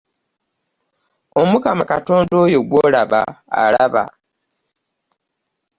Omukama 1.41 1.83
Katonda 1.91 2.33
oyo 2.43 2.59
gw'olaba 2.69 3.21
alaba. 3.63 4.03